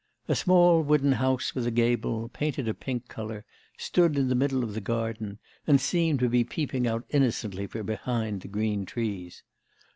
A 0.27 0.33
small 0.33 0.81
wooden 0.81 1.11
house 1.11 1.53
with 1.53 1.67
a 1.67 1.69
gable, 1.69 2.27
painted 2.29 2.67
a 2.67 2.73
pink 2.73 3.07
colour, 3.07 3.45
stood 3.77 4.17
in 4.17 4.29
the 4.29 4.33
middle 4.33 4.63
of 4.63 4.73
the 4.73 4.81
garden, 4.81 5.37
and 5.67 5.79
seemed 5.79 6.17
to 6.21 6.27
be 6.27 6.43
peeping 6.43 6.87
out 6.87 7.05
innocently 7.11 7.67
from 7.67 7.85
behind 7.85 8.41
the 8.41 8.47
green 8.47 8.83
trees. 8.87 9.43